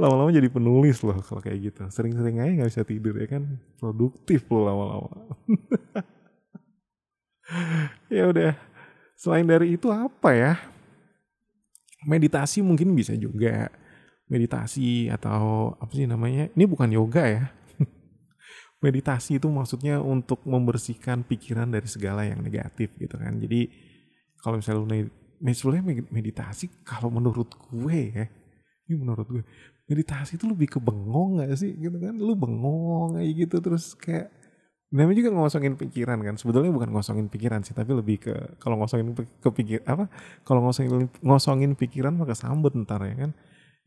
lama-lama 0.00 0.30
jadi 0.30 0.46
penulis 0.46 1.02
loh 1.02 1.18
kalau 1.18 1.42
kayak 1.42 1.74
gitu. 1.74 1.82
Sering-sering 1.90 2.38
aja 2.38 2.52
nggak 2.54 2.70
bisa 2.70 2.86
tidur 2.86 3.18
ya 3.18 3.26
kan. 3.26 3.58
Produktif 3.82 4.46
loh 4.46 4.70
lama-lama. 4.70 5.10
ya 8.14 8.30
udah. 8.30 8.54
Selain 9.18 9.46
dari 9.46 9.74
itu 9.74 9.90
apa 9.90 10.30
ya? 10.30 10.54
Meditasi 12.06 12.62
mungkin 12.62 12.94
bisa 12.94 13.18
juga. 13.18 13.74
Meditasi 14.30 15.10
atau 15.10 15.74
apa 15.82 15.92
sih 15.92 16.06
namanya? 16.06 16.46
Ini 16.54 16.64
bukan 16.64 16.94
yoga 16.94 17.26
ya 17.26 17.50
meditasi 18.84 19.40
itu 19.40 19.48
maksudnya 19.48 19.96
untuk 20.04 20.44
membersihkan 20.44 21.24
pikiran 21.24 21.72
dari 21.72 21.88
segala 21.88 22.28
yang 22.28 22.44
negatif 22.44 22.92
gitu 23.00 23.16
kan. 23.16 23.40
Jadi 23.40 23.72
kalau 24.44 24.60
misalnya 24.60 25.08
lu 25.40 25.52
sebenarnya 25.56 26.04
meditasi 26.12 26.84
kalau 26.84 27.08
menurut 27.08 27.48
gue 27.56 27.98
ya, 28.12 28.24
ini 28.84 28.94
menurut 29.00 29.24
gue 29.24 29.42
meditasi 29.88 30.36
itu 30.36 30.44
lebih 30.44 30.76
ke 30.76 30.78
bengong 30.80 31.40
gak 31.40 31.56
sih 31.56 31.72
gitu 31.80 31.96
kan? 31.96 32.12
Lu 32.20 32.36
bengong 32.36 33.16
kayak 33.16 33.32
gitu 33.48 33.56
terus 33.64 33.96
kayak 33.96 34.28
namanya 34.94 35.26
juga 35.26 35.30
ngosongin 35.34 35.74
pikiran 35.74 36.22
kan 36.22 36.34
sebetulnya 36.38 36.70
bukan 36.70 36.94
ngosongin 36.94 37.26
pikiran 37.26 37.66
sih 37.66 37.74
tapi 37.74 37.90
lebih 37.98 38.30
ke 38.30 38.34
kalau 38.62 38.78
ngosongin 38.78 39.10
ke 39.16 39.50
pikir 39.50 39.82
apa 39.90 40.06
kalau 40.46 40.62
ngosongin 40.62 41.10
ngosongin 41.18 41.74
pikiran 41.74 42.14
maka 42.14 42.38
sambut 42.38 42.70
ntar 42.86 43.02
ya 43.02 43.26
kan 43.26 43.30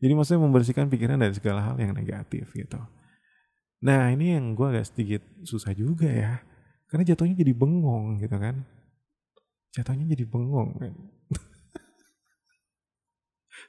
jadi 0.04 0.12
maksudnya 0.12 0.44
membersihkan 0.44 0.92
pikiran 0.92 1.16
dari 1.16 1.32
segala 1.32 1.64
hal 1.64 1.80
yang 1.80 1.96
negatif 1.96 2.52
gitu 2.52 2.76
Nah 3.78 4.10
ini 4.10 4.34
yang 4.34 4.58
gue 4.58 4.66
agak 4.66 4.90
sedikit 4.90 5.22
susah 5.46 5.70
juga 5.70 6.10
ya. 6.10 6.42
Karena 6.90 7.06
jatuhnya 7.06 7.38
jadi 7.38 7.54
bengong 7.54 8.18
gitu 8.18 8.34
kan. 8.34 8.66
Jatuhnya 9.70 10.08
jadi 10.08 10.24
bengong 10.26 10.70
kan. 10.82 10.94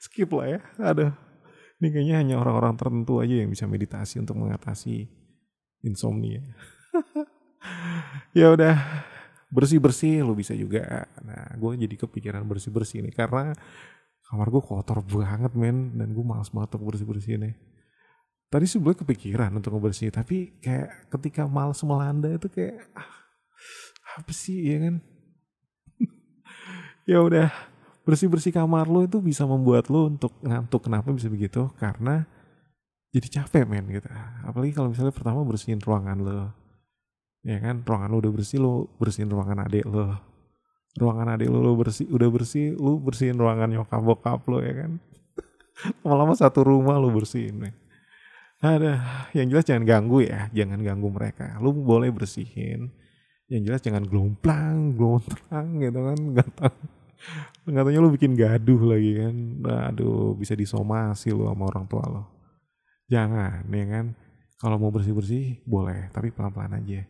Skip 0.04 0.34
lah 0.34 0.58
ya. 0.58 0.60
Aduh. 0.82 1.14
Ini 1.80 1.88
kayaknya 1.96 2.16
hanya 2.20 2.36
orang-orang 2.42 2.76
tertentu 2.76 3.24
aja 3.24 3.40
yang 3.40 3.50
bisa 3.54 3.64
meditasi 3.64 4.20
untuk 4.20 4.36
mengatasi 4.36 5.08
insomnia. 5.86 6.44
ya 8.38 8.52
udah 8.52 8.76
bersih-bersih 9.54 10.26
lo 10.26 10.36
bisa 10.36 10.58
juga. 10.58 11.08
Nah 11.22 11.54
gue 11.56 11.86
jadi 11.86 11.96
kepikiran 11.96 12.44
bersih-bersih 12.50 13.06
nih. 13.06 13.14
Karena 13.14 13.54
kamar 14.26 14.48
gue 14.50 14.64
kotor 14.66 15.06
banget 15.06 15.54
men. 15.54 16.02
Dan 16.02 16.18
gue 16.18 16.26
males 16.26 16.50
banget 16.50 16.80
untuk 16.80 16.98
bersih-bersih 16.98 17.38
nih 17.38 17.54
tadi 18.50 18.66
sih 18.66 18.82
gue 18.82 18.94
kepikiran 18.98 19.54
untuk 19.54 19.78
ngebersih 19.78 20.10
tapi 20.10 20.58
kayak 20.62 21.10
ketika 21.14 21.46
males 21.46 21.80
melanda 21.86 22.30
itu 22.34 22.50
kayak 22.50 22.82
ah, 22.98 23.10
apa 24.18 24.32
sih 24.34 24.74
ya 24.74 24.78
kan 24.90 24.96
ya 27.10 27.22
udah 27.22 27.50
bersih-bersih 28.10 28.50
kamar 28.50 28.90
lo 28.90 29.06
itu 29.06 29.22
bisa 29.22 29.46
membuat 29.46 29.94
lo 29.94 30.10
untuk 30.10 30.34
ngantuk. 30.42 30.90
Kenapa 30.90 31.14
bisa 31.14 31.30
begitu? 31.30 31.70
Karena 31.78 32.26
jadi 33.14 33.42
capek 33.42 33.70
men 33.70 33.86
gitu. 33.94 34.10
Apalagi 34.42 34.74
kalau 34.74 34.90
misalnya 34.90 35.14
pertama 35.14 35.46
bersihin 35.46 35.78
ruangan 35.78 36.18
lo. 36.18 36.50
Ya 37.46 37.62
kan, 37.62 37.86
ruangan 37.86 38.10
lo 38.10 38.18
udah 38.18 38.34
bersih, 38.34 38.58
lo 38.58 38.90
bersihin 38.98 39.30
ruangan 39.30 39.62
adik 39.70 39.86
lo. 39.86 40.18
Ruangan 40.98 41.38
adik 41.38 41.54
lo, 41.54 41.62
lo 41.62 41.78
bersih, 41.78 42.10
udah 42.10 42.30
bersih, 42.34 42.74
lo 42.74 42.98
bersihin 42.98 43.38
ruangan 43.38 43.70
nyokap 43.78 44.02
bokap 44.02 44.42
lo 44.50 44.58
ya 44.66 44.74
kan. 44.74 44.98
Lama-lama 46.04 46.34
satu 46.34 46.66
rumah 46.66 46.98
lo 46.98 47.14
bersihin 47.14 47.62
men. 47.62 47.78
Ada, 48.60 49.00
yang 49.32 49.48
jelas 49.48 49.64
jangan 49.64 49.88
ganggu 49.88 50.20
ya, 50.20 50.52
jangan 50.52 50.84
ganggu 50.84 51.08
mereka. 51.08 51.56
Lu 51.64 51.72
boleh 51.72 52.12
bersihin, 52.12 52.92
yang 53.48 53.64
jelas 53.64 53.80
jangan 53.80 54.04
gelomplang, 54.04 55.00
gelontrang 55.00 55.80
gitu 55.80 56.00
kan, 56.04 56.20
nggak 56.20 56.50
tahu. 56.60 56.80
Lu 57.72 58.12
bikin 58.12 58.36
gaduh 58.36 58.82
lagi 58.84 59.12
kan, 59.16 59.36
aduh 59.64 60.36
bisa 60.36 60.60
disomasi 60.60 61.32
lu 61.32 61.48
sama 61.48 61.72
orang 61.72 61.86
tua 61.88 62.04
lo. 62.04 62.24
Jangan, 63.08 63.64
ya 63.72 63.86
kan. 63.88 64.06
Kalau 64.60 64.76
mau 64.76 64.92
bersih 64.92 65.16
bersih 65.16 65.64
boleh, 65.64 66.12
tapi 66.12 66.36
pelan 66.36 66.52
pelan 66.52 66.84
aja. 66.84 67.08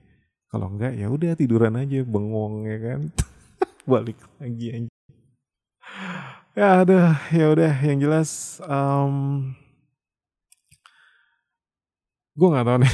Kalau 0.54 0.70
enggak 0.70 0.94
ya 1.02 1.10
udah 1.10 1.34
tiduran 1.34 1.82
aja, 1.82 2.06
bengong 2.06 2.70
ya 2.70 2.78
kan. 2.78 3.00
Balik 3.90 4.22
lagi 4.38 4.68
aja. 4.70 4.90
Ya 6.54 6.86
ada, 6.86 7.18
ya 7.34 7.46
udah 7.50 7.74
yang 7.82 7.98
jelas. 8.06 8.62
Um, 8.70 9.58
gue 12.40 12.48
nggak 12.48 12.68
tahu 12.72 12.78
nih. 12.80 12.94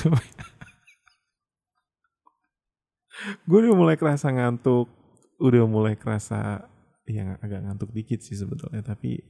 Gue 3.46 3.58
udah 3.62 3.78
mulai 3.78 3.96
kerasa 3.98 4.34
ngantuk. 4.34 4.90
Udah 5.38 5.70
mulai 5.70 5.94
kerasa 5.94 6.66
yang 7.06 7.38
agak 7.38 7.62
ngantuk 7.62 7.94
dikit 7.94 8.18
sih 8.26 8.34
sebetulnya 8.34 8.82
tapi 8.82 9.22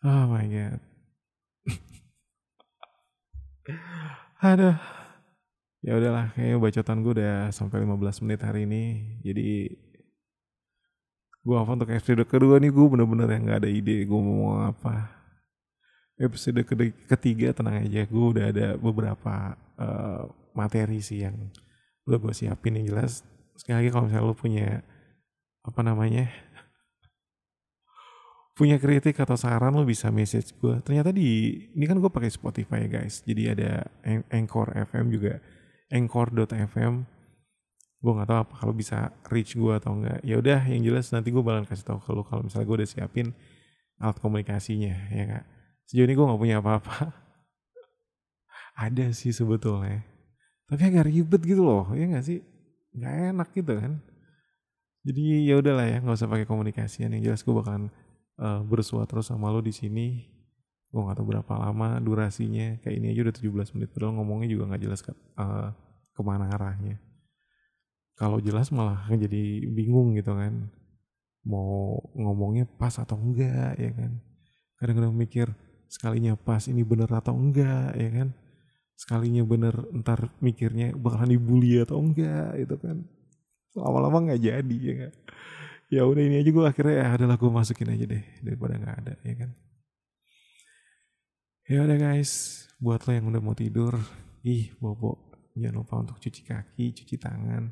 oh 0.00 0.24
my 0.32 0.46
god. 0.48 0.80
Ada. 4.40 4.80
Ya 5.82 5.98
udahlah 5.98 6.30
kayaknya 6.32 6.56
bacotan 6.62 7.02
gue 7.04 7.12
udah 7.20 7.50
sampai 7.52 7.84
15 7.84 8.24
menit 8.24 8.40
hari 8.40 8.64
ini. 8.64 8.84
Jadi 9.20 9.68
gue 11.42 11.56
apa 11.58 11.70
untuk 11.74 11.90
episode 11.90 12.24
kedua 12.24 12.56
nih. 12.62 12.72
Gue 12.72 12.86
bener-bener 12.88 13.28
yang 13.28 13.44
nggak 13.44 13.60
ada 13.66 13.70
ide 13.70 14.06
gue 14.08 14.20
mau 14.22 14.62
apa 14.62 15.21
episode 16.22 16.62
ketiga 17.10 17.50
tenang 17.50 17.82
aja. 17.82 18.06
Gue 18.06 18.26
udah 18.38 18.46
ada 18.54 18.68
beberapa 18.78 19.58
uh, 19.76 20.24
materi 20.54 21.02
sih 21.02 21.26
yang 21.26 21.34
udah 22.06 22.18
gue 22.22 22.32
siapin 22.32 22.78
yang 22.78 22.94
jelas. 22.94 23.26
Sekali 23.58 23.82
lagi 23.82 23.90
kalau 23.90 24.04
misalnya 24.06 24.26
lo 24.26 24.36
punya 24.38 24.68
apa 25.62 25.80
namanya 25.82 26.26
punya 28.58 28.78
kritik 28.78 29.18
atau 29.18 29.34
saran 29.34 29.74
lo 29.74 29.86
bisa 29.86 30.10
message 30.10 30.58
gue 30.58 30.82
ternyata 30.82 31.14
di 31.14 31.54
ini 31.74 31.84
kan 31.86 31.98
gue 31.98 32.10
pakai 32.10 32.30
Spotify 32.30 32.86
ya 32.86 33.02
guys. 33.02 33.26
Jadi 33.26 33.42
ada 33.50 33.86
Anchor 34.30 34.72
FM 34.88 35.10
juga. 35.10 35.42
Anchor.fm 35.92 37.04
gue 38.02 38.12
nggak 38.18 38.28
tahu 38.34 38.38
apa 38.42 38.54
kalau 38.58 38.74
bisa 38.74 39.14
reach 39.30 39.54
gue 39.54 39.72
atau 39.78 39.94
enggak 39.94 40.18
ya 40.26 40.42
udah 40.42 40.66
yang 40.66 40.82
jelas 40.82 41.14
nanti 41.14 41.30
gue 41.30 41.38
bakalan 41.38 41.62
kasih 41.70 41.86
tahu 41.86 42.02
ke 42.02 42.10
lo 42.10 42.26
kalau 42.26 42.42
misalnya 42.42 42.66
gue 42.66 42.76
udah 42.82 42.90
siapin 42.90 43.30
alat 44.02 44.18
komunikasinya 44.18 44.94
ya 45.14 45.24
kak 45.30 45.44
Sejauh 45.88 46.06
ini 46.06 46.14
gue 46.14 46.24
gak 46.24 46.40
punya 46.40 46.56
apa-apa. 46.62 47.12
Ada 48.88 49.12
sih 49.12 49.34
sebetulnya. 49.34 50.02
Tapi 50.70 50.82
agak 50.88 51.12
ribet 51.12 51.42
gitu 51.44 51.62
loh, 51.62 51.92
ya 51.92 52.08
gak 52.08 52.24
sih? 52.24 52.40
Gak 52.96 53.36
enak 53.36 53.48
gitu 53.52 53.76
kan. 53.76 54.00
Jadi 55.02 55.50
ya 55.50 55.58
udahlah 55.58 55.86
ya, 55.90 55.98
nggak 55.98 56.14
usah 56.14 56.30
pakai 56.30 56.46
komunikasi. 56.46 57.04
Yang 57.04 57.22
jelas 57.26 57.40
gue 57.42 57.54
bakalan 57.54 57.90
uh, 58.38 59.04
terus 59.04 59.26
sama 59.26 59.50
lo 59.50 59.60
di 59.60 59.74
sini. 59.74 60.30
Gue 60.92 61.00
gak 61.04 61.18
tahu 61.18 61.34
berapa 61.34 61.52
lama 61.58 61.98
durasinya. 61.98 62.78
Kayak 62.80 62.94
ini 63.02 63.06
aja 63.12 63.20
udah 63.28 63.34
17 63.34 63.74
menit. 63.76 63.88
Padahal 63.90 64.12
ngomongnya 64.16 64.48
juga 64.48 64.72
gak 64.72 64.82
jelas 64.82 65.00
uh, 65.36 65.74
ke 66.12 66.20
mana 66.22 66.48
arahnya. 66.52 66.96
Kalau 68.16 68.38
jelas 68.38 68.70
malah 68.70 69.08
jadi 69.10 69.66
bingung 69.72 70.14
gitu 70.14 70.36
kan. 70.36 70.70
Mau 71.42 71.98
ngomongnya 72.14 72.70
pas 72.78 72.94
atau 72.96 73.18
enggak 73.18 73.74
ya 73.76 73.90
kan. 73.90 74.12
Kadang-kadang 74.78 75.14
mikir, 75.14 75.50
sekalinya 75.92 76.32
pas 76.40 76.64
ini 76.72 76.80
bener 76.80 77.12
atau 77.12 77.36
enggak 77.36 77.92
ya 78.00 78.08
kan? 78.08 78.28
Sekalinya 78.96 79.44
bener 79.44 79.76
ntar 80.00 80.32
mikirnya 80.40 80.96
bakalan 80.96 81.36
dibully 81.36 81.84
atau 81.84 82.00
enggak 82.00 82.56
itu 82.56 82.76
kan? 82.80 83.04
Lama-lama 83.76 84.32
nggak 84.32 84.40
jadi 84.40 84.78
ya 84.80 84.94
kan? 85.04 85.12
Ya 85.92 86.02
udah 86.08 86.22
ini 86.24 86.40
aja 86.40 86.48
gue 86.48 86.64
akhirnya 86.64 86.94
ya 86.96 87.06
adalah 87.20 87.36
gue 87.36 87.50
masukin 87.52 87.92
aja 87.92 88.08
deh 88.08 88.24
daripada 88.40 88.80
nggak 88.80 88.96
ada 89.04 89.14
ya 89.20 89.34
kan? 89.36 89.50
Ya 91.68 91.78
udah 91.84 91.98
guys. 92.00 92.32
Buat 92.80 93.06
lo 93.06 93.12
yang 93.12 93.28
udah 93.28 93.42
mau 93.44 93.52
tidur 93.52 94.00
ih 94.48 94.72
bobo. 94.80 95.28
Jangan 95.52 95.76
lupa 95.76 96.00
untuk 96.00 96.16
cuci 96.16 96.40
kaki 96.48 96.96
cuci 96.96 97.20
tangan. 97.20 97.68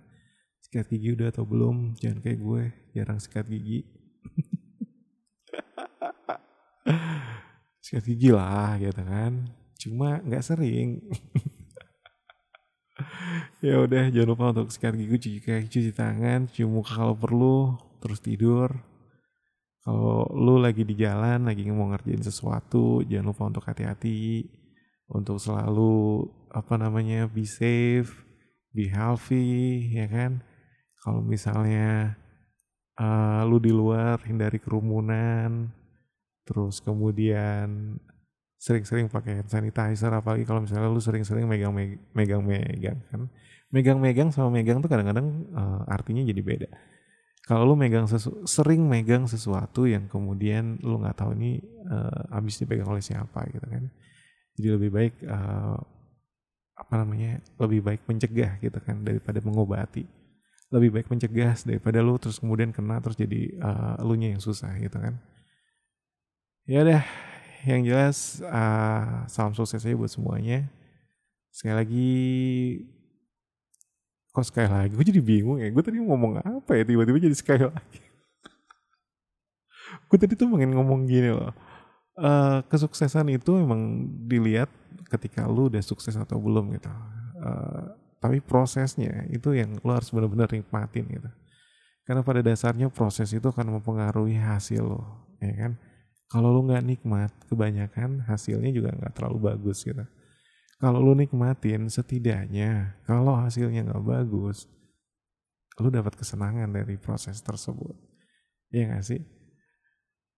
Sikat 0.60 0.92
gigi 0.92 1.16
udah 1.16 1.32
atau 1.32 1.48
belum? 1.48 1.96
Jangan 1.96 2.20
kayak 2.20 2.38
gue 2.44 2.62
jarang 2.92 3.16
sikat 3.16 3.48
gigi 3.48 3.99
sikat 7.90 8.06
gigi 8.06 8.30
lah 8.30 8.78
gitu 8.78 9.02
kan. 9.02 9.50
Cuma 9.74 10.22
nggak 10.22 10.46
sering. 10.46 11.02
Ya 13.64 13.80
udah 13.80 14.12
jangan 14.12 14.28
lupa 14.28 14.44
untuk 14.52 14.68
sikat 14.68 14.92
gigi 14.92 15.16
cuci 15.16 15.40
kaki 15.40 15.66
cuci 15.72 15.92
tangan 15.96 16.48
cuci 16.48 16.68
muka 16.68 17.00
kalau 17.00 17.16
perlu 17.16 17.56
terus 18.00 18.20
tidur. 18.20 18.68
Kalau 19.80 20.28
lu 20.36 20.60
lagi 20.60 20.84
di 20.84 20.92
jalan 20.92 21.48
lagi 21.48 21.64
mau 21.72 21.88
ngerjain 21.88 22.20
sesuatu 22.20 23.00
jangan 23.08 23.32
lupa 23.32 23.48
untuk 23.48 23.64
hati-hati 23.64 24.44
untuk 25.08 25.40
selalu 25.40 26.28
apa 26.52 26.76
namanya 26.76 27.24
be 27.24 27.48
safe 27.48 28.12
be 28.76 28.92
healthy 28.92 29.88
ya 29.96 30.04
kan. 30.12 30.44
Kalau 31.00 31.24
misalnya 31.24 32.20
uh, 33.00 33.48
lu 33.48 33.56
di 33.56 33.72
luar 33.72 34.20
hindari 34.28 34.60
kerumunan 34.60 35.72
terus 36.50 36.82
kemudian 36.82 37.94
sering-sering 38.60 39.08
pakai 39.08 39.40
hand 39.40 39.48
sanitizer 39.48 40.12
apalagi 40.12 40.44
kalau 40.44 40.60
misalnya 40.60 40.90
lu 40.90 41.00
sering-sering 41.00 41.48
megang 41.48 41.72
megang 42.12 42.42
megang 42.42 42.98
kan. 43.08 43.30
Megang-megang 43.70 44.34
sama 44.34 44.50
megang 44.50 44.82
tuh 44.82 44.90
kadang-kadang 44.90 45.46
uh, 45.54 45.86
artinya 45.86 46.26
jadi 46.26 46.42
beda. 46.42 46.68
Kalau 47.46 47.62
lu 47.70 47.78
megang 47.78 48.10
sesu 48.10 48.42
sering 48.42 48.82
megang 48.82 49.30
sesuatu 49.30 49.86
yang 49.86 50.10
kemudian 50.10 50.74
lu 50.82 50.98
nggak 50.98 51.22
tahu 51.22 51.38
ini 51.38 51.62
uh, 51.86 52.34
habis 52.34 52.58
dipegang 52.58 52.90
oleh 52.90 52.98
siapa 52.98 53.46
gitu 53.46 53.62
kan. 53.62 53.86
Jadi 54.58 54.68
lebih 54.74 54.90
baik 54.90 55.14
uh, 55.22 55.78
apa 56.74 56.94
namanya 56.98 57.38
lebih 57.62 57.80
baik 57.80 58.02
mencegah 58.10 58.58
gitu 58.58 58.78
kan 58.82 59.06
daripada 59.06 59.38
mengobati. 59.38 60.02
Lebih 60.74 60.90
baik 61.00 61.06
mencegah 61.06 61.54
daripada 61.62 62.02
lu 62.02 62.18
terus 62.18 62.42
kemudian 62.42 62.74
kena 62.74 62.98
terus 62.98 63.14
jadi 63.14 63.54
uh, 63.62 64.02
lu 64.02 64.18
nya 64.18 64.34
yang 64.34 64.42
susah 64.42 64.74
gitu 64.82 64.98
kan 64.98 65.14
ya 66.64 66.80
deh 66.84 67.02
yang 67.68 67.84
jelas 67.84 68.40
uh, 68.44 69.28
salam 69.28 69.52
sukses 69.52 69.84
aja 69.84 69.96
buat 69.96 70.08
semuanya. 70.08 70.68
Sekali 71.52 71.74
lagi 71.76 72.10
kok 74.30 74.46
sekali 74.46 74.68
lagi? 74.70 74.92
Gue 74.96 75.04
jadi 75.04 75.20
bingung 75.20 75.58
ya 75.60 75.68
gue 75.68 75.82
tadi 75.84 76.00
ngomong 76.00 76.40
apa 76.40 76.70
ya? 76.76 76.82
Tiba-tiba 76.86 77.18
jadi 77.20 77.36
sekali 77.36 77.64
lagi. 77.68 78.00
Gue 80.08 80.18
tadi 80.18 80.34
tuh 80.38 80.48
pengen 80.48 80.72
ngomong 80.72 81.04
gini 81.04 81.34
loh. 81.34 81.52
Uh, 82.20 82.60
kesuksesan 82.68 83.32
itu 83.32 83.56
emang 83.56 84.04
dilihat 84.28 84.68
ketika 85.08 85.48
lu 85.48 85.72
udah 85.72 85.80
sukses 85.80 86.16
atau 86.16 86.36
belum 86.40 86.76
gitu. 86.76 86.90
Uh, 87.40 87.96
tapi 88.20 88.44
prosesnya 88.44 89.24
itu 89.32 89.56
yang 89.56 89.80
lu 89.80 89.90
harus 89.92 90.12
benar-benar 90.12 90.52
nikmatin 90.52 91.08
gitu. 91.08 91.30
Karena 92.04 92.26
pada 92.26 92.40
dasarnya 92.44 92.88
proses 92.90 93.30
itu 93.32 93.46
akan 93.48 93.80
mempengaruhi 93.80 94.36
hasil 94.36 94.82
lo 94.82 95.02
ya 95.40 95.56
kan 95.56 95.72
kalau 96.30 96.54
lu 96.54 96.70
nggak 96.70 96.86
nikmat, 96.86 97.34
kebanyakan 97.50 98.22
hasilnya 98.22 98.70
juga 98.70 98.94
nggak 98.94 99.18
terlalu 99.18 99.50
bagus 99.50 99.82
gitu. 99.82 100.06
Kalau 100.78 101.02
lu 101.02 101.12
nikmatin, 101.18 101.90
setidaknya 101.90 102.94
kalau 103.02 103.34
hasilnya 103.34 103.82
nggak 103.82 104.04
bagus, 104.06 104.70
lu 105.82 105.90
dapat 105.90 106.14
kesenangan 106.14 106.70
dari 106.70 106.94
proses 106.96 107.42
tersebut. 107.42 107.98
Iya 108.70 108.94
gak 108.94 109.04
sih? 109.10 109.20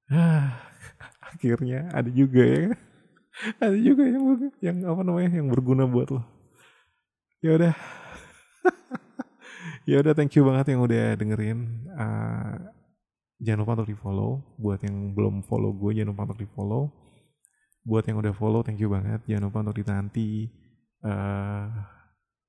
Ah, 0.08 0.64
akhirnya 1.36 1.92
ada 1.92 2.08
juga 2.08 2.40
ya, 2.40 2.72
ada 3.60 3.76
juga 3.76 4.02
yang 4.08 4.24
yang 4.64 4.78
apa 4.88 5.00
namanya 5.04 5.30
yang 5.44 5.48
berguna 5.52 5.84
buat 5.84 6.08
lo. 6.08 6.24
Ya 7.44 7.58
udah, 7.58 7.74
ya 9.90 9.96
udah 10.00 10.12
thank 10.16 10.32
you 10.32 10.48
banget 10.48 10.72
yang 10.72 10.80
udah 10.80 11.20
dengerin. 11.20 11.58
Uh, 11.92 12.81
jangan 13.42 13.66
lupa 13.66 13.72
untuk 13.82 13.90
di 13.90 13.98
follow 13.98 14.30
buat 14.54 14.78
yang 14.86 15.12
belum 15.18 15.42
follow 15.44 15.74
gue 15.74 15.98
jangan 15.98 16.14
lupa 16.14 16.30
untuk 16.30 16.40
di 16.40 16.48
follow 16.54 17.02
buat 17.82 18.06
yang 18.06 18.22
udah 18.22 18.34
follow 18.34 18.62
thank 18.62 18.78
you 18.78 18.90
banget. 18.90 19.20
Jangan 19.26 19.50
lupa 19.50 19.58
untuk 19.66 19.82
dinanti 19.82 20.46
uh, 21.02 21.66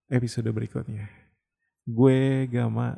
episode 0.10 0.49
berikutnya. 0.53 1.10
Gue 1.84 2.45
Gama 2.47 2.95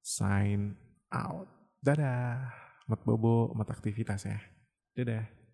sign 0.00 0.78
out. 1.10 1.50
Dadah. 1.82 2.54
Mat 2.86 3.02
bobo, 3.02 3.50
mat 3.58 3.66
aktivitas 3.66 4.30
ya. 4.30 4.38
Dadah. 4.94 5.45